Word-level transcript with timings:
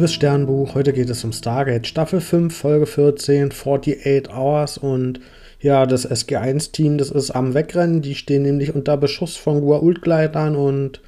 liebes 0.00 0.14
Sternbuch. 0.14 0.74
Heute 0.74 0.94
geht 0.94 1.10
es 1.10 1.24
um 1.24 1.32
Stargate 1.32 1.86
Staffel 1.86 2.22
5, 2.22 2.56
Folge 2.56 2.86
14, 2.86 3.50
48 3.50 4.34
Hours. 4.34 4.78
Und 4.78 5.20
ja, 5.60 5.84
das 5.84 6.10
SG1-Team, 6.10 6.96
das 6.96 7.10
ist 7.10 7.32
am 7.32 7.52
Wegrennen. 7.52 8.00
Die 8.00 8.14
stehen 8.14 8.44
nämlich 8.44 8.74
unter 8.74 8.96
Beschuss 8.96 9.36
von 9.36 9.60
Gua'uld-Gleitern 9.60 10.56
und 10.56 11.02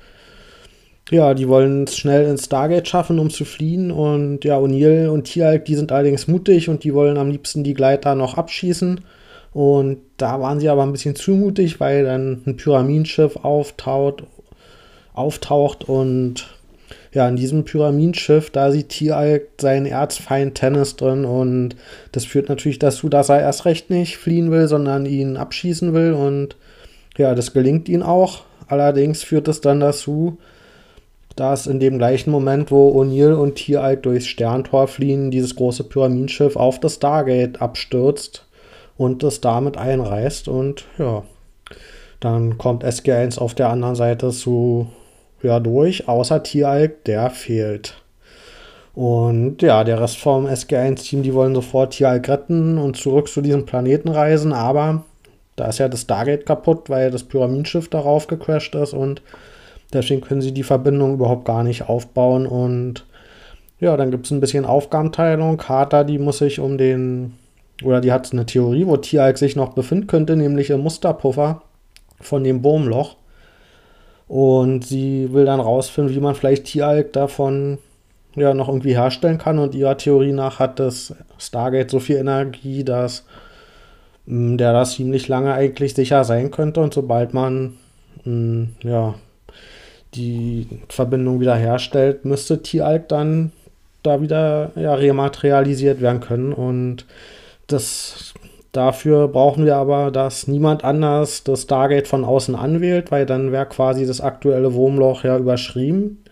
ja, 1.10 1.32
die 1.32 1.48
wollen 1.48 1.84
es 1.84 1.96
schnell 1.96 2.26
ins 2.28 2.44
Stargate 2.44 2.86
schaffen, 2.86 3.18
um 3.18 3.30
zu 3.30 3.46
fliehen. 3.46 3.90
Und 3.90 4.44
ja, 4.44 4.58
O'Neill 4.58 5.08
und 5.08 5.24
Tialk, 5.24 5.64
die 5.64 5.76
sind 5.76 5.90
allerdings 5.90 6.28
mutig 6.28 6.68
und 6.68 6.84
die 6.84 6.92
wollen 6.92 7.16
am 7.16 7.30
liebsten 7.30 7.64
die 7.64 7.72
Gleiter 7.72 8.14
noch 8.14 8.36
abschießen. 8.36 9.00
Und 9.54 10.02
da 10.18 10.38
waren 10.38 10.60
sie 10.60 10.68
aber 10.68 10.82
ein 10.82 10.92
bisschen 10.92 11.16
zu 11.16 11.30
mutig, 11.30 11.80
weil 11.80 12.04
dann 12.04 12.42
ein 12.44 12.58
Pyramidenschiff 12.58 13.36
auftaucht, 13.36 14.24
auftaucht 15.14 15.88
und 15.88 16.46
ja, 17.12 17.28
in 17.28 17.36
diesem 17.36 17.64
Pyramidenschiff, 17.64 18.50
da 18.50 18.70
sieht 18.70 18.88
Tialk 18.88 19.48
seinen 19.60 19.86
Erzfeind 19.86 20.54
Tennis 20.54 20.96
drin 20.96 21.24
und 21.24 21.76
das 22.12 22.24
führt 22.24 22.48
natürlich 22.48 22.78
dazu, 22.78 23.08
dass 23.08 23.28
er 23.28 23.40
erst 23.40 23.66
recht 23.66 23.90
nicht 23.90 24.16
fliehen 24.16 24.50
will, 24.50 24.66
sondern 24.66 25.04
ihn 25.04 25.36
abschießen 25.36 25.92
will 25.92 26.14
und 26.14 26.56
ja, 27.18 27.34
das 27.34 27.52
gelingt 27.52 27.88
ihm 27.90 28.02
auch. 28.02 28.42
Allerdings 28.66 29.22
führt 29.22 29.48
es 29.48 29.60
dann 29.60 29.80
dazu, 29.80 30.38
dass 31.36 31.66
in 31.66 31.80
dem 31.80 31.98
gleichen 31.98 32.30
Moment, 32.30 32.70
wo 32.70 32.98
O'Neill 32.98 33.34
und 33.34 33.56
Tialk 33.56 34.02
durchs 34.02 34.26
Sterntor 34.26 34.88
fliehen, 34.88 35.30
dieses 35.30 35.54
große 35.54 35.84
Pyramidenschiff 35.84 36.56
auf 36.56 36.80
das 36.80 36.94
Stargate 36.94 37.60
abstürzt 37.60 38.46
und 38.96 39.22
es 39.22 39.42
damit 39.42 39.76
einreißt 39.76 40.48
und 40.48 40.84
ja, 40.98 41.24
dann 42.20 42.56
kommt 42.56 42.84
SG1 42.84 43.38
auf 43.38 43.54
der 43.54 43.68
anderen 43.68 43.96
Seite 43.96 44.30
zu 44.30 44.88
ja 45.42 45.60
durch, 45.60 46.08
außer 46.08 46.42
Tieralk, 46.42 47.04
der 47.04 47.30
fehlt. 47.30 48.02
Und 48.94 49.62
ja, 49.62 49.84
der 49.84 50.00
Rest 50.00 50.18
vom 50.18 50.46
SG1-Team, 50.46 51.22
die 51.22 51.32
wollen 51.32 51.54
sofort 51.54 51.94
Tieralk 51.94 52.28
retten 52.28 52.76
und 52.78 52.96
zurück 52.96 53.28
zu 53.28 53.40
diesem 53.40 53.64
Planeten 53.64 54.08
reisen, 54.08 54.52
aber 54.52 55.04
da 55.56 55.66
ist 55.66 55.78
ja 55.78 55.88
das 55.88 56.02
Stargate 56.02 56.44
kaputt, 56.44 56.90
weil 56.90 57.10
das 57.10 57.24
Pyramidenschiff 57.24 57.88
darauf 57.88 58.26
gecrashed 58.26 58.74
ist 58.74 58.92
und 58.92 59.22
deswegen 59.92 60.20
können 60.20 60.42
sie 60.42 60.52
die 60.52 60.62
Verbindung 60.62 61.14
überhaupt 61.14 61.44
gar 61.46 61.62
nicht 61.62 61.88
aufbauen 61.88 62.46
und 62.46 63.06
ja, 63.82 63.96
dann 63.96 64.12
gibt 64.12 64.26
es 64.26 64.30
ein 64.30 64.38
bisschen 64.38 64.64
Aufgabenteilung. 64.64 65.56
Carter, 65.56 66.04
die 66.04 66.18
muss 66.18 66.38
sich 66.38 66.60
um 66.60 66.78
den, 66.78 67.34
oder 67.82 68.00
die 68.00 68.12
hat 68.12 68.32
eine 68.32 68.46
Theorie, 68.46 68.86
wo 68.86 68.96
Tieralk 68.96 69.38
sich 69.38 69.56
noch 69.56 69.72
befinden 69.72 70.06
könnte, 70.06 70.36
nämlich 70.36 70.70
im 70.70 70.80
Musterpuffer 70.80 71.62
von 72.20 72.44
dem 72.44 72.62
Wurmloch. 72.62 73.16
Und 74.32 74.86
sie 74.86 75.30
will 75.34 75.44
dann 75.44 75.60
rausfinden, 75.60 76.14
wie 76.14 76.18
man 76.18 76.34
vielleicht 76.34 76.64
Tieralk 76.64 77.12
davon 77.12 77.76
ja 78.34 78.54
noch 78.54 78.68
irgendwie 78.68 78.96
herstellen 78.96 79.36
kann. 79.36 79.58
Und 79.58 79.74
ihrer 79.74 79.98
Theorie 79.98 80.32
nach 80.32 80.58
hat 80.58 80.80
das 80.80 81.14
Stargate 81.36 81.90
so 81.90 82.00
viel 82.00 82.16
Energie, 82.16 82.82
dass 82.82 83.26
mh, 84.24 84.54
mm, 84.54 84.56
der 84.56 84.72
das 84.72 84.94
ziemlich 84.94 85.28
lange 85.28 85.52
eigentlich 85.52 85.92
sicher 85.92 86.24
sein 86.24 86.50
könnte. 86.50 86.80
Und 86.80 86.94
sobald 86.94 87.34
man 87.34 87.76
mh, 88.24 88.32
mm, 88.32 88.68
ja 88.84 89.14
die 90.14 90.66
Verbindung 90.88 91.40
wieder 91.40 91.56
herstellt, 91.56 92.24
müsste 92.24 92.62
Tieralk 92.62 93.08
dann 93.08 93.52
da 94.02 94.22
wieder 94.22 94.70
ja, 94.76 94.94
rematerialisiert 94.94 96.00
werden 96.00 96.20
können. 96.20 96.54
Und 96.54 97.04
das 97.66 98.32
Dafür 98.72 99.28
brauchen 99.28 99.66
wir 99.66 99.76
aber, 99.76 100.10
dass 100.10 100.48
niemand 100.48 100.82
anders 100.82 101.44
das 101.44 101.62
Stargate 101.62 102.08
von 102.08 102.24
außen 102.24 102.54
anwählt, 102.54 103.10
weil 103.10 103.26
dann 103.26 103.52
wäre 103.52 103.66
quasi 103.66 104.06
das 104.06 104.22
aktuelle 104.22 104.72
Wurmloch 104.72 105.24
ja 105.24 105.36
überschrieben 105.36 106.24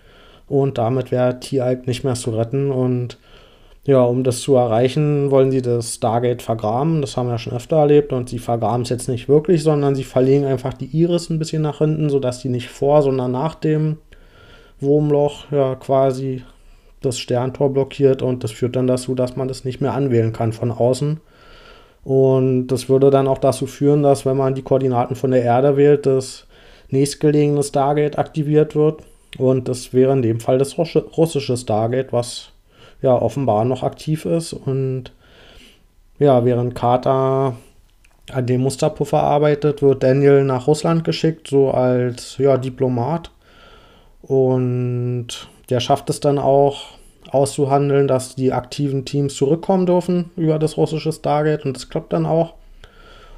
und 0.48 0.78
damit 0.78 1.10
wäre 1.10 1.38
Tieralk 1.38 1.86
nicht 1.86 2.02
mehr 2.02 2.14
zu 2.14 2.30
retten. 2.30 2.70
Und 2.70 3.18
ja, 3.84 4.02
um 4.02 4.24
das 4.24 4.40
zu 4.40 4.54
erreichen, 4.54 5.30
wollen 5.30 5.50
sie 5.50 5.60
das 5.60 5.96
Stargate 5.96 6.40
vergraben. 6.40 7.02
Das 7.02 7.16
haben 7.16 7.26
wir 7.26 7.32
ja 7.32 7.38
schon 7.38 7.52
öfter 7.52 7.76
erlebt 7.76 8.12
und 8.12 8.30
sie 8.30 8.38
vergraben 8.38 8.82
es 8.82 8.88
jetzt 8.88 9.08
nicht 9.08 9.28
wirklich, 9.28 9.62
sondern 9.62 9.94
sie 9.94 10.04
verlegen 10.04 10.46
einfach 10.46 10.72
die 10.72 10.86
Iris 10.86 11.28
ein 11.28 11.38
bisschen 11.38 11.60
nach 11.60 11.78
hinten, 11.78 12.08
sodass 12.08 12.40
die 12.40 12.48
nicht 12.48 12.68
vor, 12.68 13.02
sondern 13.02 13.32
nach 13.32 13.54
dem 13.54 13.98
Wurmloch 14.80 15.50
ja 15.52 15.74
quasi 15.74 16.42
das 17.02 17.18
Sterntor 17.18 17.70
blockiert 17.72 18.22
und 18.22 18.44
das 18.44 18.50
führt 18.50 18.76
dann 18.76 18.86
dazu, 18.86 19.14
dass 19.14 19.36
man 19.36 19.48
das 19.48 19.64
nicht 19.64 19.80
mehr 19.80 19.92
anwählen 19.92 20.32
kann 20.32 20.52
von 20.52 20.70
außen. 20.70 21.20
Und 22.02 22.68
das 22.68 22.88
würde 22.88 23.10
dann 23.10 23.28
auch 23.28 23.38
dazu 23.38 23.66
führen, 23.66 24.02
dass, 24.02 24.24
wenn 24.24 24.36
man 24.36 24.54
die 24.54 24.62
Koordinaten 24.62 25.16
von 25.16 25.30
der 25.30 25.42
Erde 25.42 25.76
wählt, 25.76 26.06
das 26.06 26.46
nächstgelegene 26.88 27.62
Stargate 27.62 28.18
aktiviert 28.18 28.74
wird. 28.74 29.02
Und 29.38 29.68
das 29.68 29.92
wäre 29.92 30.12
in 30.12 30.22
dem 30.22 30.40
Fall 30.40 30.58
das 30.58 30.76
russische 30.78 31.56
Stargate, 31.56 32.12
was 32.12 32.50
ja 33.02 33.14
offenbar 33.14 33.64
noch 33.64 33.82
aktiv 33.82 34.24
ist. 34.24 34.52
Und 34.52 35.12
ja, 36.18 36.44
während 36.44 36.74
Carter 36.74 37.54
an 38.32 38.46
dem 38.46 38.62
Musterpuffer 38.62 39.22
arbeitet, 39.22 39.82
wird 39.82 40.02
Daniel 40.02 40.44
nach 40.44 40.66
Russland 40.66 41.04
geschickt, 41.04 41.48
so 41.48 41.70
als 41.70 42.38
ja, 42.38 42.56
Diplomat. 42.56 43.30
Und 44.22 45.48
der 45.68 45.80
schafft 45.80 46.10
es 46.10 46.20
dann 46.20 46.38
auch, 46.38 46.99
auszuhandeln, 47.32 48.08
dass 48.08 48.34
die 48.34 48.52
aktiven 48.52 49.04
Teams 49.04 49.34
zurückkommen 49.34 49.86
dürfen 49.86 50.30
über 50.36 50.58
das 50.58 50.76
russische 50.76 51.12
Stargate 51.12 51.64
und 51.64 51.76
das 51.76 51.88
klappt 51.88 52.12
dann 52.12 52.26
auch. 52.26 52.54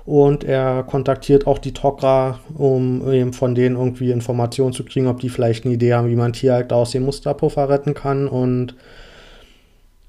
Und 0.05 0.43
er 0.43 0.83
kontaktiert 0.83 1.47
auch 1.47 1.59
die 1.59 1.73
Tok'ra, 1.73 2.37
um 2.57 3.09
eben 3.13 3.33
von 3.33 3.55
denen 3.55 3.77
irgendwie 3.77 4.11
Informationen 4.11 4.73
zu 4.73 4.85
kriegen, 4.85 5.07
ob 5.07 5.21
die 5.21 5.29
vielleicht 5.29 5.65
eine 5.65 5.75
Idee 5.75 5.95
haben, 5.95 6.11
wie 6.11 6.17
man 6.17 6.33
Tierjagd 6.33 6.73
aus 6.73 6.91
dem 6.91 7.05
Musterpuffer 7.05 7.69
retten 7.69 7.95
kann. 7.95 8.27
Und 8.27 8.75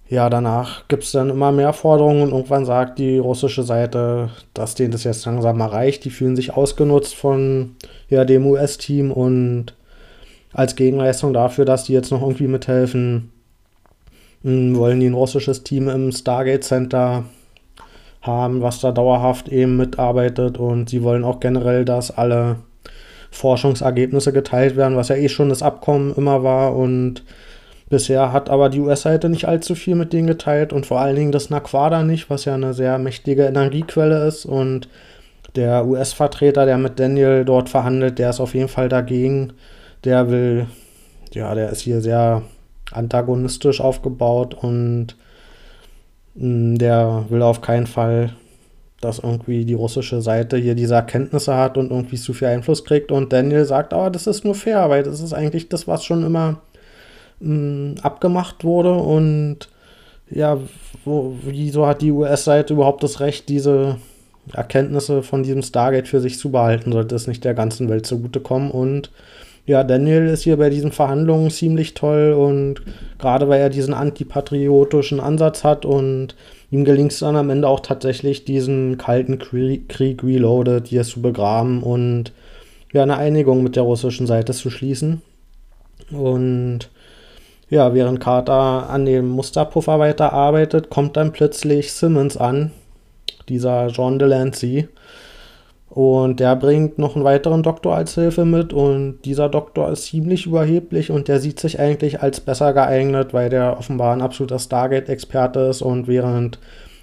ja, 0.10 0.30
danach 0.32 0.88
gibt 0.88 1.04
es 1.04 1.12
dann 1.12 1.30
immer 1.30 1.52
mehr 1.52 1.74
Forderungen 1.74 2.24
und 2.24 2.32
irgendwann 2.32 2.66
sagt 2.66 2.98
die 2.98 3.20
russische 3.20 3.64
Seite, 3.64 4.30
dass 4.56 4.74
denen 4.74 4.92
das 4.92 5.04
jetzt 5.04 5.26
langsam 5.26 5.58
mal 5.58 5.68
reicht. 5.68 6.06
Die 6.06 6.10
fühlen 6.10 6.36
sich 6.36 6.56
ausgenutzt 6.56 7.14
von 7.14 7.76
ja, 8.10 8.26
dem 8.26 8.48
US-Team 8.48 9.12
und 9.12 9.76
als 10.54 10.76
Gegenleistung 10.76 11.34
dafür, 11.34 11.66
dass 11.66 11.84
die 11.84 11.94
jetzt 11.94 12.12
noch 12.12 12.22
irgendwie 12.22 12.48
mithelfen, 12.48 13.32
wollen 14.44 15.00
die 15.00 15.08
ein 15.08 15.14
russisches 15.14 15.64
Team 15.64 15.90
im 15.90 16.12
Stargate 16.12 16.64
Center 16.64 17.24
haben, 18.22 18.62
was 18.62 18.80
da 18.80 18.92
dauerhaft 18.92 19.50
eben 19.50 19.78
mitarbeitet 19.78 20.58
und 20.58 20.90
sie 20.90 21.04
wollen 21.04 21.24
auch 21.24 21.40
generell, 21.40 21.86
dass 21.86 22.12
alle 22.12 22.58
Forschungsergebnisse 23.32 24.32
geteilt 24.32 24.76
werden, 24.76 24.98
was 24.98 25.10
ja 25.10 25.16
eh 25.16 25.30
schon 25.30 25.50
das 25.50 25.64
Abkommen 25.64 26.14
immer 26.16 26.44
war 26.44 26.76
und 26.76 27.24
bisher 27.90 28.32
hat 28.32 28.50
aber 28.50 28.70
die 28.70 28.80
US-Seite 28.80 29.30
nicht 29.30 29.48
allzu 29.48 29.76
viel 29.76 29.96
mit 29.96 30.14
denen 30.14 30.28
geteilt 30.28 30.74
und 30.74 30.86
vor 30.86 31.00
allen 31.00 31.16
Dingen 31.16 31.32
das 31.32 31.50
Naquada 31.50 32.04
nicht, 32.04 32.30
was 32.30 32.46
ja 32.46 32.54
eine 32.54 32.74
sehr 32.74 32.98
mächtige 32.98 33.46
Energiequelle 33.46 34.26
ist 34.28 34.46
und 34.46 34.88
der 35.56 35.86
US-Vertreter, 35.86 36.66
der 36.66 36.78
mit 36.78 37.00
Daniel 37.00 37.46
dort 37.46 37.70
verhandelt, 37.70 38.20
der 38.20 38.32
ist 38.32 38.40
auf 38.40 38.56
jeden 38.56 38.70
Fall 38.70 38.90
dagegen. 38.90 39.54
Der 40.04 40.30
will, 40.30 40.66
ja, 41.32 41.54
der 41.54 41.70
ist 41.70 41.82
hier 41.82 42.02
sehr 42.02 42.42
antagonistisch 42.94 43.82
aufgebaut 43.82 44.54
und 44.54 45.16
mh, 46.36 46.48
mm, 46.48 46.78
der 46.78 47.26
will 47.30 47.42
auf 47.42 47.62
keinen 47.62 47.88
Fall, 47.88 48.36
dass 49.02 49.20
irgendwie 49.20 49.66
die 49.66 49.74
russische 49.74 50.22
Seite 50.22 50.58
hier 50.58 50.76
diese 50.76 50.96
Erkenntnisse 50.96 51.56
hat 51.56 51.78
und 51.78 51.92
irgendwie 51.92 52.16
zu 52.16 52.34
viel 52.34 52.48
Einfluss 52.48 52.86
kriegt. 52.86 53.12
Und 53.12 53.34
Daniel 53.34 53.66
sagt, 53.66 53.94
aber 53.94 54.10
das 54.10 54.28
ist 54.28 54.46
nur 54.46 54.56
fair, 54.56 54.90
weil 54.90 55.04
das 55.04 55.20
ist 55.20 55.34
eigentlich 55.34 55.70
das, 55.70 55.88
was 55.88 56.06
schon 56.06 56.24
immer 56.26 56.62
mh, 57.40 57.50
mm, 57.50 57.96
abgemacht 58.02 58.64
wurde. 58.64 58.94
Und 58.94 59.70
ja, 60.30 60.58
wo, 61.06 61.36
wieso 61.44 61.86
hat 61.86 62.02
die 62.02 62.12
US-Seite 62.12 62.74
überhaupt 62.74 63.04
das 63.04 63.20
Recht, 63.20 63.50
diese 63.50 63.98
Erkenntnisse 64.54 65.24
von 65.24 65.44
diesem 65.44 65.62
Stargate 65.62 66.08
für 66.08 66.22
sich 66.22 66.40
zu 66.40 66.52
behalten? 66.52 66.92
Sollte 66.92 67.16
es 67.16 67.28
nicht 67.28 67.44
der 67.44 67.54
ganzen 67.54 67.90
Welt 67.90 68.06
zugutekommen? 68.06 68.72
Und 68.72 69.12
ja, 69.66 69.84
Daniel 69.84 70.28
ist 70.28 70.44
hier 70.44 70.58
bei 70.58 70.70
diesen 70.70 70.92
Verhandlungen 70.92 71.50
ziemlich 71.50 71.94
toll 71.94 72.34
und 72.34 72.82
gerade 73.18 73.48
weil 73.48 73.62
er 73.62 73.70
diesen 73.70 73.94
antipatriotischen 73.94 75.22
Ansatz 75.22 75.64
hat 75.64 75.86
und 75.86 76.36
ihm 76.70 76.84
gelingt 76.84 77.14
es 77.14 77.20
dann 77.20 77.38
am 77.38 77.50
Ende 77.50 77.68
auch 77.70 77.80
tatsächlich, 77.80 78.44
diesen 78.44 78.98
kalten 78.98 79.40
Krieg, 79.40 80.24
Reloaded 80.24 80.88
hier 80.88 81.04
zu 81.04 81.22
begraben 81.22 81.82
und 81.82 82.34
ja, 82.92 83.04
eine 83.04 83.18
Einigung 83.18 83.64
mit 83.64 83.76
der 83.76 83.84
russischen 83.84 84.28
Seite 84.28 84.54
zu 84.54 84.70
schließen. 84.70 85.22
Und 86.12 86.90
ja, 87.70 87.94
während 87.94 88.20
Carter 88.20 88.90
an 88.90 89.06
dem 89.06 89.30
Musterpuffer 89.30 89.98
weiterarbeitet, 89.98 90.90
kommt 90.90 91.16
dann 91.16 91.32
plötzlich 91.32 91.94
Simmons 91.94 92.38
an, 92.38 92.72
dieser 93.48 93.88
John 93.88 94.20
Delancey 94.20 94.90
und 95.94 96.40
der 96.40 96.56
bringt 96.56 96.98
noch 96.98 97.16
einen 97.16 97.24
weiteren 97.24 97.62
Doktor 97.62 97.96
als 97.96 98.16
Hilfe 98.16 98.46
mit 98.46 98.74
und 98.74 99.20
dieser 99.26 99.48
Doktor 99.48 99.92
ist 99.92 100.06
ziemlich 100.06 100.48
überheblich 100.48 101.12
und 101.12 101.28
der 101.28 101.40
sieht 101.40 101.60
sich 101.60 101.80
eigentlich 101.80 102.24
als 102.24 102.40
besser 102.40 102.74
geeignet, 102.74 103.32
weil 103.32 103.50
der 103.50 103.78
offenbar 103.78 104.12
ein 104.14 104.24
absoluter 104.24 104.58
Stargate-Experte 104.58 105.60
ist 105.60 105.84
und 105.84 106.08
während 106.08 106.58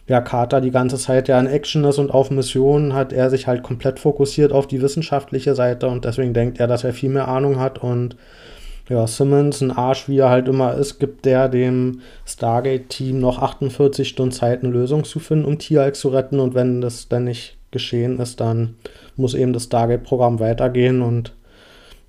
ja, 0.09 0.21
Carter 0.21 0.61
die 0.61 0.73
ganze 0.73 0.97
Zeit 0.97 1.29
ja 1.29 1.39
in 1.39 1.47
Action 1.47 1.85
ist 1.85 1.99
und 1.99 2.11
auf 2.11 2.33
Missionen, 2.33 2.93
hat 2.93 3.13
er 3.13 3.31
sich 3.31 3.47
halt 3.47 3.63
komplett 3.63 4.01
fokussiert 4.01 4.51
auf 4.53 4.67
die 4.67 4.83
wissenschaftliche 4.83 5.55
Seite 5.55 5.87
und 5.87 6.05
deswegen 6.05 6.35
denkt 6.35 6.59
er, 6.59 6.67
dass 6.67 6.83
er 6.83 6.93
viel 6.93 7.11
mehr 7.11 7.29
Ahnung 7.29 7.61
hat 7.61 7.79
und 7.79 8.17
ja, 8.89 9.07
Simmons, 9.07 9.61
ein 9.61 9.71
Arsch, 9.71 10.09
wie 10.09 10.19
er 10.19 10.31
halt 10.31 10.49
immer 10.49 10.75
ist, 10.75 10.99
gibt 10.99 11.27
der 11.27 11.49
dem 11.49 12.01
Stargate-Team 12.27 13.21
noch 13.21 13.41
48 13.41 14.09
Stunden 14.09 14.33
Zeit, 14.33 14.65
eine 14.65 14.73
Lösung 14.73 15.05
zu 15.05 15.21
finden, 15.21 15.45
um 15.45 15.61
Tieralk 15.61 15.95
zu 15.95 16.09
retten. 16.09 16.41
Und 16.41 16.57
wenn 16.57 16.81
das 16.81 17.09
dann 17.09 17.23
nicht 17.23 17.60
geschehen 17.71 18.19
ist, 18.19 18.41
dann 18.41 18.77
muss 19.17 19.35
eben 19.35 19.53
das 19.53 19.65
Stargate-Programm 19.65 20.41
weitergehen. 20.41 21.03
Und 21.03 21.35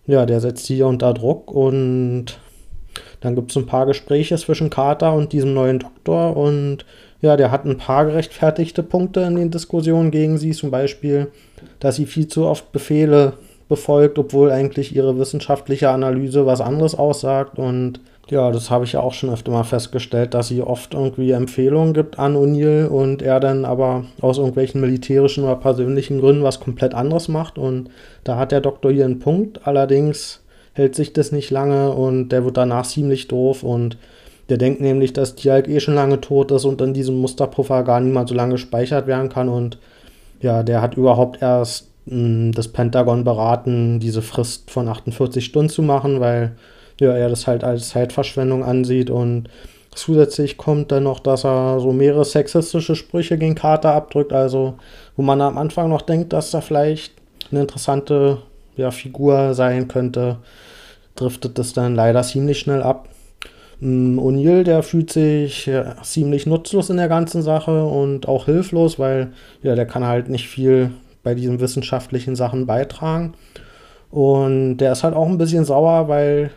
ja, 0.06 0.26
der 0.26 0.40
setzt 0.40 0.68
hier 0.68 0.88
unter 0.88 1.14
Druck. 1.14 1.52
Und 1.52 2.40
dann 3.20 3.36
gibt 3.36 3.52
es 3.52 3.58
ein 3.58 3.66
paar 3.66 3.86
Gespräche 3.86 4.36
zwischen 4.38 4.70
Carter 4.70 5.14
und 5.14 5.34
diesem 5.34 5.54
neuen 5.54 5.80
Doktor. 5.80 6.36
Und 6.36 6.86
ja, 7.22 7.38
der 7.38 7.52
hat 7.52 7.66
ein 7.66 7.78
paar 7.78 8.06
gerechtfertigte 8.06 8.84
Punkte 8.84 9.22
in 9.22 9.36
den 9.36 9.52
Diskussionen 9.52 10.12
gegen 10.12 10.38
sie. 10.38 10.52
Zum 10.52 10.72
Beispiel, 10.72 11.28
dass 11.80 11.96
sie 11.96 12.06
viel 12.06 12.28
zu 12.28 12.46
oft 12.46 12.72
Befehle 12.72 13.34
befolgt, 13.70 14.20
obwohl 14.20 14.52
eigentlich 14.52 14.96
ihre 14.96 15.18
wissenschaftliche 15.18 15.90
Analyse 15.90 16.46
was 16.46 16.62
anderes 16.62 16.96
aussagt. 16.96 17.60
Und 17.60 18.02
ja, 18.30 18.52
das 18.52 18.70
habe 18.70 18.86
ich 18.86 18.94
ja 18.94 19.02
auch 19.02 19.14
schon 19.14 19.30
öfter 19.30 19.52
mal 19.52 19.64
festgestellt, 19.64 20.34
dass 20.34 20.48
sie 20.48 20.62
oft 20.62 20.94
irgendwie 20.94 21.32
Empfehlungen 21.32 21.94
gibt 21.94 22.18
an 22.18 22.36
O'Neill 22.36 22.88
und 22.88 23.22
er 23.22 23.40
dann 23.40 23.66
aber 23.66 24.06
aus 24.22 24.38
irgendwelchen 24.38 24.80
militärischen 24.80 25.44
oder 25.44 25.56
persönlichen 25.56 26.20
Gründen 26.20 26.44
was 26.44 26.60
komplett 26.60 26.94
anderes 26.94 27.28
macht. 27.28 27.58
Und 27.58 27.90
da 28.24 28.38
hat 28.38 28.52
der 28.52 28.62
Doktor 28.62 28.92
hier 28.92 29.06
einen 29.06 29.20
Punkt. 29.20 29.68
Allerdings 29.68 30.42
hält 30.74 30.96
sich 30.96 31.14
das 31.14 31.32
nicht 31.32 31.52
lange 31.52 31.92
und 31.92 32.30
der 32.30 32.46
wird 32.46 32.58
danach 32.58 32.86
ziemlich 32.86 33.28
doof 33.28 33.64
und 33.64 33.98
der 34.50 34.58
denkt 34.58 34.82
nämlich, 34.82 35.14
dass 35.14 35.36
Tialk 35.36 35.68
eh 35.68 35.80
schon 35.80 35.96
lange 35.96 36.22
tot 36.22 36.52
ist 36.52 36.66
und 36.66 36.82
in 36.82 36.94
diesem 36.94 37.16
Musterpuffer 37.18 37.84
gar 37.84 38.00
niemand 38.00 38.30
so 38.30 38.36
lange 38.36 38.54
gespeichert 38.54 39.08
werden 39.08 39.30
kann 39.30 39.50
und 39.50 39.78
ja, 40.42 40.64
der 40.64 40.82
hat 40.82 40.96
überhaupt 40.98 41.42
erst 41.42 41.90
das 42.06 42.68
Pentagon 42.68 43.24
beraten, 43.24 44.00
diese 44.00 44.22
Frist 44.22 44.72
von 44.72 44.88
48 44.88 45.46
Stunden 45.46 45.70
zu 45.70 45.84
machen, 45.84 46.20
weil 46.20 46.54
ja, 47.02 47.14
er 47.14 47.30
das 47.30 47.48
halt 47.48 47.64
als 47.64 47.90
Zeitverschwendung 47.90 48.64
ansieht 48.64 49.10
und 49.10 49.50
zusätzlich 49.94 50.58
kommt 50.58 50.92
dann 50.92 51.04
noch, 51.04 51.20
dass 51.20 51.44
er 51.44 51.80
so 51.80 51.92
mehrere 51.92 52.26
sexistische 52.26 52.96
Sprüche 52.96 53.38
gegen 53.38 53.56
Carter 53.56 53.94
abdrückt, 53.94 54.34
also 54.34 54.76
wo 55.16 55.24
man 55.24 55.42
am 55.42 55.58
Anfang 55.58 55.90
noch 55.90 56.04
denkt, 56.04 56.32
dass 56.32 56.54
er 56.54 56.62
vielleicht 56.62 57.14
eine 57.52 57.62
interessante 57.62 58.38
ja, 58.78 58.92
Figur 58.92 59.54
sein 59.54 59.88
könnte, 59.88 60.38
driftet 61.16 61.58
das 61.58 61.74
dann 61.74 61.96
leider 61.96 62.24
ziemlich 62.24 62.60
schnell 62.60 62.84
ab. 62.84 63.10
O'Neill, 63.82 64.64
der 64.64 64.84
fühlt 64.84 65.12
sich 65.12 65.66
ja, 65.66 65.96
ziemlich 66.04 66.46
nutzlos 66.46 66.92
in 66.92 66.98
der 66.98 67.10
ganzen 67.10 67.42
Sache 67.42 67.84
und 67.84 68.28
auch 68.28 68.46
hilflos, 68.46 69.00
weil 69.00 69.34
ja, 69.64 69.74
der 69.74 69.88
kann 69.88 70.06
halt 70.06 70.30
nicht 70.30 70.48
viel 70.48 70.92
bei 71.24 71.34
diesen 71.34 71.60
wissenschaftlichen 71.60 72.36
Sachen 72.36 72.68
beitragen. 72.68 73.34
Und 74.12 74.78
der 74.78 74.92
ist 74.92 75.04
halt 75.04 75.16
auch 75.16 75.28
ein 75.28 75.38
bisschen 75.38 75.66
sauer, 75.66 76.08
weil 76.10 76.52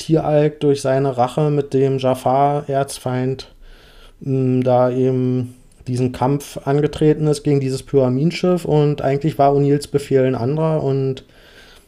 Tieralk 0.00 0.60
durch 0.60 0.80
seine 0.80 1.16
Rache 1.16 1.50
mit 1.50 1.74
dem 1.74 1.98
Jafar-Erzfeind 1.98 3.48
hm, 4.22 4.62
da 4.64 4.90
eben 4.90 5.54
diesen 5.86 6.12
Kampf 6.12 6.58
angetreten 6.64 7.26
ist 7.26 7.42
gegen 7.42 7.60
dieses 7.60 7.82
Pyramidenschiff. 7.82 8.64
Und 8.64 9.02
eigentlich 9.02 9.38
war 9.38 9.52
O'Neills 9.52 9.88
Befehl 9.88 10.24
ein 10.24 10.34
anderer. 10.34 10.82
Und 10.82 11.24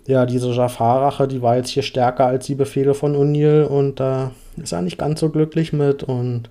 ja, 0.07 0.27
diese 0.27 0.51
Jafar-Rache, 0.51 1.29
die 1.29 1.43
war 1.43 1.57
jetzt 1.57 1.71
hier 1.71 1.83
stärker 1.83 2.27
als 2.27 2.47
die 2.47 2.55
Befehle 2.55 2.95
von 2.95 3.17
O'Neill. 3.17 3.65
Und 3.65 4.01
da 4.01 4.33
ist 4.63 4.73
er 4.73 4.83
nicht 4.83 4.99
ganz 4.99 5.21
so 5.21 5.29
glücklich 5.29 5.73
mit. 5.73 6.03
Und 6.03 6.51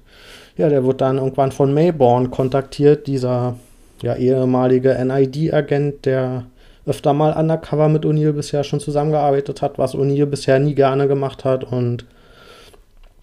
ja, 0.57 0.69
der 0.69 0.85
wird 0.85 1.01
dann 1.01 1.17
irgendwann 1.17 1.51
von 1.51 1.73
Mayborn 1.73 2.31
kontaktiert, 2.31 3.07
dieser 3.07 3.55
ja, 4.01 4.15
ehemalige 4.15 4.97
NID-Agent, 5.03 6.05
der 6.05 6.45
öfter 6.85 7.13
mal 7.13 7.33
undercover 7.33 7.89
mit 7.89 8.05
O'Neill 8.05 8.33
bisher 8.33 8.63
schon 8.63 8.79
zusammengearbeitet 8.79 9.61
hat, 9.61 9.77
was 9.77 9.95
O'Neill 9.95 10.25
bisher 10.25 10.59
nie 10.59 10.75
gerne 10.75 11.07
gemacht 11.07 11.45
hat. 11.45 11.63
Und 11.63 12.05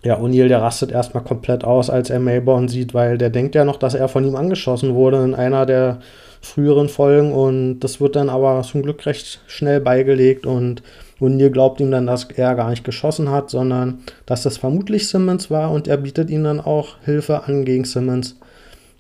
ja, 0.03 0.19
O'Neill, 0.19 0.49
der 0.49 0.63
rastet 0.63 0.93
erstmal 0.93 1.25
komplett 1.25 1.65
aus, 1.65 1.91
als 1.91 2.11
er 2.11 2.21
Mayborn 2.21 2.69
sieht, 2.69 2.95
weil 2.95 3.19
der 3.19 3.31
denkt 3.31 3.55
ja 3.55 3.65
noch, 3.65 3.77
dass 3.77 3.95
er 3.95 4.09
von 4.09 4.25
ihm 4.25 4.37
angeschossen 4.37 4.95
wurde 4.95 5.23
in 5.25 5.35
einer 5.35 5.67
der 5.67 5.99
früheren 6.41 6.89
Folgen 6.89 7.33
und 7.33 7.81
das 7.81 8.01
wird 8.01 8.15
dann 8.15 8.31
aber 8.31 8.63
zum 8.63 8.83
Glück 8.83 9.05
recht 9.07 9.41
schnell 9.49 9.81
beigelegt 9.81 10.47
und 10.47 10.85
O'Neill 11.21 11.51
glaubt 11.51 11.81
ihm 11.81 11.91
dann, 11.91 12.07
dass 12.07 12.29
er 12.31 12.55
gar 12.55 12.71
nicht 12.71 12.85
geschossen 12.85 13.29
hat, 13.29 13.51
sondern 13.51 13.99
dass 14.25 14.45
das 14.45 14.57
vermutlich 14.57 15.09
Simmons 15.09 15.51
war 15.51 15.73
und 15.73 15.89
er 15.89 15.97
bietet 15.97 16.31
ihm 16.31 16.45
dann 16.45 16.61
auch 16.61 16.95
Hilfe 17.05 17.43
an 17.43 17.65
gegen 17.65 17.85
Simmons 17.85 18.37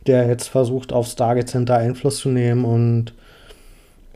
der 0.08 0.26
jetzt 0.26 0.48
versucht, 0.48 0.92
auf 0.92 1.06
Stargate 1.06 1.48
Center 1.48 1.76
Einfluss 1.76 2.18
zu 2.18 2.30
nehmen. 2.30 2.64
Und 2.64 3.12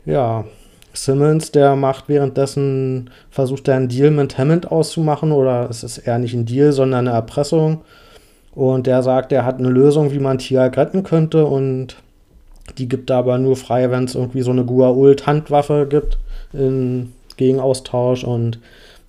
ja, 0.05 0.45
Simmons, 0.93 1.51
der 1.51 1.75
macht 1.75 2.07
währenddessen, 2.07 3.09
versucht 3.31 3.67
er 3.67 3.75
einen 3.75 3.89
Deal 3.89 4.11
mit 4.11 4.37
Hammond 4.37 4.71
auszumachen, 4.71 5.31
oder 5.31 5.69
es 5.69 5.83
ist 5.83 5.99
eher 5.99 6.19
nicht 6.19 6.33
ein 6.33 6.45
Deal, 6.45 6.71
sondern 6.71 7.07
eine 7.07 7.15
Erpressung. 7.15 7.81
Und 8.53 8.85
der 8.85 9.01
sagt, 9.01 9.31
er 9.31 9.45
hat 9.45 9.57
eine 9.57 9.69
Lösung, 9.69 10.11
wie 10.11 10.19
man 10.19 10.37
Tiag 10.37 10.77
retten 10.77 11.03
könnte 11.03 11.45
und 11.45 11.97
die 12.77 12.87
gibt 12.87 13.09
er 13.09 13.17
aber 13.17 13.37
nur 13.37 13.55
frei, 13.55 13.91
wenn 13.91 14.05
es 14.05 14.15
irgendwie 14.15 14.41
so 14.41 14.51
eine 14.51 14.63
Gua'uld-Handwaffe 14.63 15.87
gibt 15.87 16.17
in, 16.53 17.13
gegen 17.35 17.59
Austausch. 17.59 18.23
Und 18.23 18.59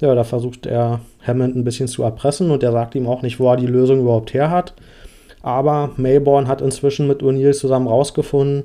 ja, 0.00 0.14
da 0.14 0.24
versucht 0.24 0.66
er 0.66 1.00
Hammond 1.26 1.54
ein 1.56 1.64
bisschen 1.64 1.88
zu 1.88 2.02
erpressen 2.02 2.50
und 2.50 2.62
er 2.62 2.72
sagt 2.72 2.94
ihm 2.94 3.06
auch 3.06 3.22
nicht, 3.22 3.38
wo 3.38 3.50
er 3.50 3.56
die 3.56 3.66
Lösung 3.66 4.00
überhaupt 4.00 4.34
her 4.34 4.50
hat. 4.50 4.74
Aber 5.42 5.90
Mayborn 5.96 6.48
hat 6.48 6.62
inzwischen 6.62 7.06
mit 7.06 7.22
O'Neill 7.22 7.52
zusammen 7.52 7.86
rausgefunden, 7.86 8.64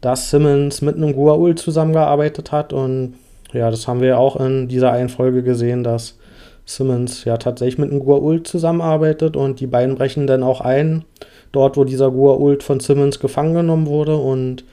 dass 0.00 0.30
Simmons 0.30 0.82
mit 0.82 0.96
einem 0.96 1.12
Gua'uld 1.12 1.56
zusammengearbeitet 1.56 2.52
hat. 2.52 2.72
Und 2.72 3.14
ja, 3.52 3.70
das 3.70 3.86
haben 3.86 4.00
wir 4.00 4.18
auch 4.18 4.36
in 4.36 4.68
dieser 4.68 4.92
einen 4.92 5.08
Folge 5.08 5.42
gesehen, 5.42 5.84
dass 5.84 6.18
Simmons 6.64 7.24
ja 7.24 7.36
tatsächlich 7.36 7.78
mit 7.78 7.90
einem 7.90 8.02
Gua'uld 8.02 8.44
zusammenarbeitet 8.44 9.36
und 9.36 9.60
die 9.60 9.66
beiden 9.66 9.96
brechen 9.96 10.26
dann 10.26 10.42
auch 10.42 10.60
ein, 10.60 11.04
dort 11.52 11.76
wo 11.76 11.84
dieser 11.84 12.08
Gua'uld 12.08 12.62
von 12.62 12.80
Simmons 12.80 13.18
gefangen 13.18 13.54
genommen 13.54 13.86
wurde 13.86 14.16
und 14.16 14.64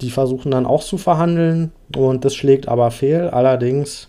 die 0.00 0.10
versuchen 0.10 0.50
dann 0.50 0.66
auch 0.66 0.82
zu 0.82 0.98
verhandeln 0.98 1.72
und 1.96 2.24
das 2.24 2.34
schlägt 2.34 2.68
aber 2.68 2.90
fehl. 2.90 3.28
Allerdings 3.28 4.08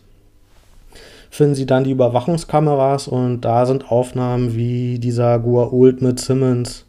finden 1.29 1.55
sie 1.55 1.65
dann 1.65 1.83
die 1.83 1.91
Überwachungskameras 1.91 3.07
und 3.07 3.41
da 3.41 3.65
sind 3.65 3.91
Aufnahmen, 3.91 4.55
wie 4.55 4.99
dieser 4.99 5.35
Gua'uld 5.35 6.03
mit 6.03 6.19
Simmons 6.19 6.85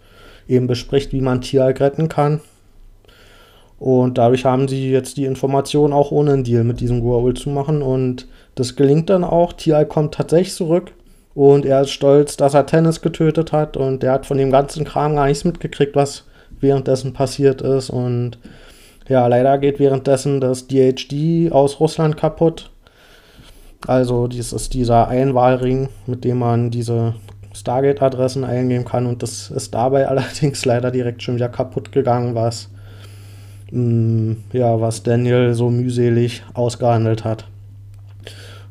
eben 0.48 0.66
bespricht, 0.66 1.12
wie 1.12 1.20
man 1.20 1.40
Tialk 1.40 1.80
retten 1.80 2.08
kann. 2.08 2.40
Und 3.78 4.18
dadurch 4.18 4.44
haben 4.44 4.66
sie 4.66 4.90
jetzt 4.90 5.16
die 5.16 5.24
Information 5.24 5.92
auch 5.92 6.10
ohne 6.10 6.32
einen 6.32 6.44
Deal 6.44 6.64
mit 6.64 6.80
diesem 6.80 7.02
Gua'uld 7.02 7.40
zu 7.40 7.50
machen. 7.50 7.82
Und 7.82 8.26
das 8.54 8.74
gelingt 8.74 9.08
dann 9.08 9.24
auch. 9.24 9.52
Tialk 9.52 9.88
kommt 9.88 10.14
tatsächlich 10.14 10.54
zurück. 10.54 10.92
Und 11.34 11.64
er 11.64 11.82
ist 11.82 11.90
stolz, 11.90 12.36
dass 12.36 12.54
er 12.54 12.66
Tennis 12.66 13.00
getötet 13.00 13.52
hat. 13.52 13.76
Und 13.76 14.02
der 14.02 14.12
hat 14.12 14.26
von 14.26 14.38
dem 14.38 14.50
ganzen 14.50 14.84
Kram 14.84 15.14
gar 15.14 15.26
nichts 15.26 15.44
mitgekriegt, 15.44 15.94
was 15.94 16.24
währenddessen 16.60 17.12
passiert 17.12 17.62
ist. 17.62 17.90
Und 17.90 18.38
ja, 19.08 19.26
leider 19.26 19.58
geht 19.58 19.78
währenddessen 19.78 20.40
das 20.40 20.66
DHD 20.66 21.52
aus 21.52 21.78
Russland 21.78 22.16
kaputt. 22.16 22.70
Also 23.86 24.26
dies 24.26 24.52
ist 24.52 24.74
dieser 24.74 25.06
Einwahlring, 25.06 25.88
mit 26.06 26.24
dem 26.24 26.38
man 26.40 26.70
diese 26.70 27.14
Stargate-Adressen 27.54 28.44
eingeben 28.44 28.84
kann. 28.84 29.06
Und 29.06 29.22
das 29.22 29.50
ist 29.50 29.72
dabei 29.72 30.08
allerdings 30.08 30.64
leider 30.64 30.90
direkt 30.90 31.22
schon 31.22 31.36
wieder 31.36 31.48
kaputt 31.48 31.92
gegangen, 31.92 32.34
was, 32.34 32.70
ja, 33.70 34.80
was 34.80 35.02
Daniel 35.02 35.54
so 35.54 35.70
mühselig 35.70 36.42
ausgehandelt 36.54 37.24
hat. 37.24 37.44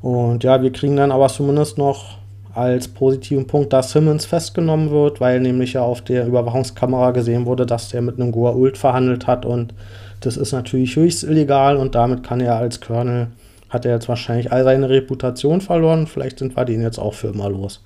Und 0.01 0.43
ja, 0.43 0.61
wir 0.61 0.71
kriegen 0.71 0.95
dann 0.95 1.11
aber 1.11 1.27
zumindest 1.27 1.77
noch 1.77 2.17
als 2.53 2.87
positiven 2.87 3.45
Punkt, 3.45 3.71
dass 3.73 3.91
Simmons 3.91 4.25
festgenommen 4.25 4.89
wird, 4.89 5.21
weil 5.21 5.39
nämlich 5.39 5.73
ja 5.73 5.83
auf 5.83 6.01
der 6.01 6.25
Überwachungskamera 6.25 7.11
gesehen 7.11 7.45
wurde, 7.45 7.67
dass 7.67 7.89
der 7.89 8.01
mit 8.01 8.19
einem 8.19 8.31
Goa 8.31 8.53
Ult 8.53 8.77
verhandelt 8.77 9.27
hat 9.27 9.45
und 9.45 9.75
das 10.21 10.37
ist 10.37 10.51
natürlich 10.51 10.95
höchst 10.95 11.23
illegal 11.23 11.77
und 11.77 11.93
damit 11.93 12.23
kann 12.23 12.39
er 12.39 12.55
als 12.55 12.81
Colonel 12.81 13.27
hat 13.69 13.85
er 13.85 13.93
jetzt 13.93 14.09
wahrscheinlich 14.09 14.51
all 14.51 14.63
seine 14.63 14.89
Reputation 14.89 15.61
verloren. 15.61 16.07
Vielleicht 16.07 16.39
sind 16.39 16.55
wir 16.55 16.65
den 16.65 16.81
jetzt 16.81 16.99
auch 16.99 17.13
für 17.13 17.27
immer 17.27 17.49
los. 17.49 17.83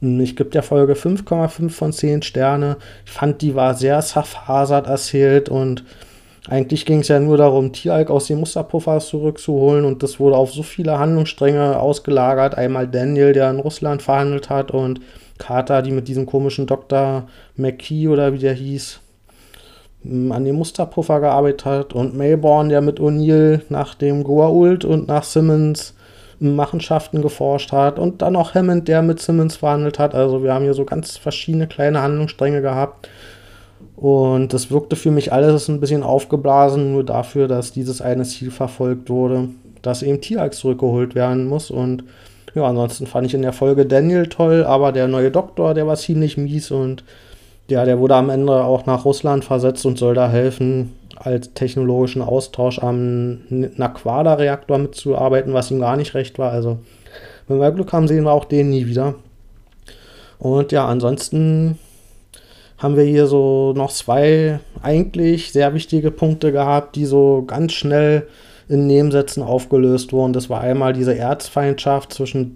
Hm, 0.00 0.20
ich 0.20 0.36
gebe 0.36 0.50
der 0.50 0.62
Folge 0.62 0.94
5,5 0.94 1.70
von 1.70 1.92
10 1.92 2.22
Sterne. 2.22 2.76
Ich 3.04 3.12
fand, 3.12 3.42
die 3.42 3.54
war 3.54 3.74
sehr 3.74 4.00
zerfasert 4.00 4.86
erzählt 4.86 5.48
und 5.48 5.84
eigentlich 6.48 6.86
ging 6.86 7.00
es 7.00 7.08
ja 7.08 7.18
nur 7.18 7.36
darum, 7.36 7.72
Tieralk 7.72 8.10
aus 8.10 8.26
dem 8.26 8.40
Musterpuffer 8.40 9.00
zurückzuholen 9.00 9.84
und 9.84 10.02
das 10.02 10.20
wurde 10.20 10.36
auf 10.36 10.52
so 10.52 10.62
viele 10.62 10.98
Handlungsstränge 10.98 11.78
ausgelagert. 11.78 12.56
Einmal 12.56 12.86
Daniel, 12.86 13.32
der 13.32 13.50
in 13.50 13.58
Russland 13.58 14.02
verhandelt 14.02 14.48
hat 14.48 14.70
und 14.70 15.00
Carter, 15.38 15.82
die 15.82 15.90
mit 15.90 16.08
diesem 16.08 16.26
komischen 16.26 16.66
Dr. 16.66 17.26
McKee 17.56 18.08
oder 18.08 18.32
wie 18.32 18.38
der 18.38 18.54
hieß, 18.54 19.00
an 20.04 20.44
dem 20.44 20.56
Musterpuffer 20.56 21.20
gearbeitet 21.20 21.64
hat 21.64 21.92
und 21.92 22.16
Mayborn, 22.16 22.68
der 22.68 22.80
mit 22.80 23.00
O'Neill 23.00 23.62
nach 23.68 23.94
dem 23.94 24.22
Goa'uld 24.22 24.86
und 24.86 25.08
nach 25.08 25.24
Simmons 25.24 25.94
Machenschaften 26.38 27.22
geforscht 27.22 27.72
hat 27.72 27.98
und 27.98 28.22
dann 28.22 28.34
noch 28.34 28.54
Hammond, 28.54 28.88
der 28.88 29.02
mit 29.02 29.20
Simmons 29.20 29.56
verhandelt 29.56 29.98
hat. 29.98 30.14
Also 30.14 30.42
wir 30.42 30.52
haben 30.52 30.64
hier 30.64 30.74
so 30.74 30.84
ganz 30.84 31.16
verschiedene 31.16 31.66
kleine 31.66 32.02
Handlungsstränge 32.02 32.60
gehabt. 32.60 33.08
Und 33.96 34.52
das 34.52 34.70
wirkte 34.70 34.94
für 34.94 35.10
mich 35.10 35.32
alles 35.32 35.68
ein 35.68 35.80
bisschen 35.80 36.02
aufgeblasen, 36.02 36.92
nur 36.92 37.04
dafür, 37.04 37.48
dass 37.48 37.72
dieses 37.72 38.00
eine 38.02 38.24
Ziel 38.24 38.50
verfolgt 38.50 39.08
wurde, 39.08 39.48
dass 39.82 40.02
eben 40.02 40.20
Tierachs 40.20 40.58
zurückgeholt 40.58 41.14
werden 41.14 41.46
muss. 41.46 41.70
Und 41.70 42.04
Ja, 42.56 42.64
ansonsten 42.64 43.06
fand 43.06 43.26
ich 43.26 43.34
in 43.34 43.42
der 43.42 43.52
Folge 43.52 43.84
Daniel 43.84 44.28
toll, 44.28 44.64
aber 44.64 44.90
der 44.90 45.08
neue 45.08 45.30
Doktor, 45.30 45.74
der 45.74 45.86
war 45.86 45.96
ziemlich 45.96 46.38
mies 46.38 46.70
und 46.70 47.04
ja, 47.68 47.84
der 47.84 47.98
wurde 47.98 48.14
am 48.14 48.30
Ende 48.30 48.64
auch 48.64 48.86
nach 48.86 49.04
Russland 49.04 49.44
versetzt 49.44 49.84
und 49.84 49.98
soll 49.98 50.14
da 50.14 50.30
helfen, 50.30 50.94
als 51.16 51.52
technologischen 51.52 52.22
Austausch 52.22 52.78
am 52.78 53.40
Naquada-Reaktor 53.50 54.78
mitzuarbeiten, 54.78 55.52
was 55.52 55.70
ihm 55.70 55.80
gar 55.80 55.98
nicht 55.98 56.14
recht 56.14 56.38
war. 56.38 56.50
Also, 56.50 56.78
wenn 57.46 57.60
wir 57.60 57.72
Glück 57.72 57.92
haben, 57.92 58.08
sehen 58.08 58.24
wir 58.24 58.32
auch 58.32 58.46
den 58.46 58.70
nie 58.70 58.86
wieder. 58.86 59.16
Und 60.38 60.72
ja, 60.72 60.86
ansonsten 60.86 61.78
haben 62.78 62.96
wir 62.96 63.04
hier 63.04 63.26
so 63.26 63.72
noch 63.74 63.90
zwei 63.90 64.60
eigentlich 64.82 65.52
sehr 65.52 65.74
wichtige 65.74 66.10
Punkte 66.10 66.52
gehabt, 66.52 66.96
die 66.96 67.06
so 67.06 67.44
ganz 67.46 67.72
schnell 67.72 68.26
in 68.68 68.86
Nebensätzen 68.86 69.42
aufgelöst 69.42 70.12
wurden. 70.12 70.32
Das 70.32 70.50
war 70.50 70.60
einmal 70.60 70.92
diese 70.92 71.16
Erzfeindschaft 71.16 72.12
zwischen 72.12 72.52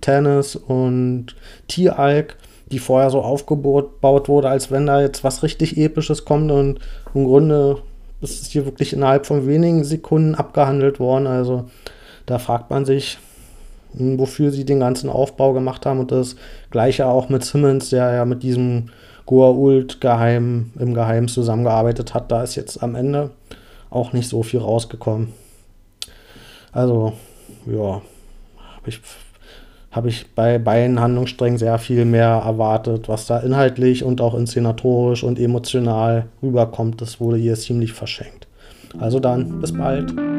Tennis 0.00 0.56
und 0.56 1.34
T-Alk, 1.68 2.36
die 2.70 2.78
vorher 2.78 3.10
so 3.10 3.22
aufgebaut 3.22 4.28
wurde, 4.28 4.48
als 4.48 4.70
wenn 4.70 4.86
da 4.86 5.00
jetzt 5.00 5.24
was 5.24 5.42
richtig 5.42 5.76
Episches 5.76 6.24
kommt 6.24 6.50
und 6.50 6.78
im 7.14 7.24
Grunde 7.24 7.78
ist 8.20 8.42
es 8.42 8.48
hier 8.48 8.64
wirklich 8.64 8.92
innerhalb 8.92 9.26
von 9.26 9.46
wenigen 9.46 9.84
Sekunden 9.84 10.34
abgehandelt 10.34 11.00
worden. 11.00 11.26
Also 11.26 11.66
da 12.26 12.38
fragt 12.38 12.70
man 12.70 12.84
sich, 12.84 13.18
hm, 13.96 14.18
wofür 14.18 14.50
sie 14.50 14.64
den 14.64 14.80
ganzen 14.80 15.08
Aufbau 15.08 15.52
gemacht 15.52 15.86
haben 15.86 16.00
und 16.00 16.12
das 16.12 16.36
gleiche 16.70 17.06
auch 17.06 17.28
mit 17.28 17.44
Simmons, 17.44 17.90
der 17.90 18.12
ja 18.12 18.24
mit 18.24 18.42
diesem 18.42 18.90
Goa'uld 19.26 20.00
geheim, 20.00 20.72
im 20.78 20.94
Geheimen 20.94 21.28
zusammengearbeitet 21.28 22.14
hat. 22.14 22.30
Da 22.30 22.42
ist 22.42 22.54
jetzt 22.54 22.82
am 22.82 22.94
Ende 22.94 23.30
auch 23.90 24.12
nicht 24.12 24.28
so 24.28 24.42
viel 24.42 24.60
rausgekommen. 24.60 25.32
Also, 26.72 27.14
ja, 27.66 28.02
habe 28.76 28.88
ich, 28.88 29.00
hab 29.90 30.06
ich 30.06 30.34
bei 30.34 30.58
beiden 30.58 31.00
Handlungssträngen 31.00 31.58
sehr 31.58 31.78
viel 31.78 32.04
mehr 32.04 32.42
erwartet, 32.44 33.08
was 33.08 33.26
da 33.26 33.38
inhaltlich 33.38 34.04
und 34.04 34.20
auch 34.20 34.34
inszenatorisch 34.34 35.24
und 35.24 35.38
emotional 35.38 36.26
rüberkommt. 36.42 37.00
Das 37.00 37.20
wurde 37.20 37.38
hier 37.38 37.56
ziemlich 37.56 37.92
verschenkt. 37.92 38.46
Also 38.98 39.20
dann, 39.20 39.60
bis 39.60 39.72
bald. 39.72 40.35